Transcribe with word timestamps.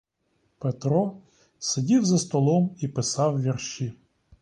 Петро 0.59 1.17
сидів 1.59 2.05
за 2.05 2.17
столом 2.19 2.75
і 2.79 2.87
писав 2.87 3.41
вірші. 3.41 3.93